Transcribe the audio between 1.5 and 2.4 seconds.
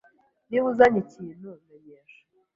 menyesha.